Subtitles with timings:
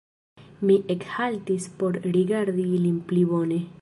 [0.69, 3.61] Mi ekhaltis por rigardi ilin pli bone.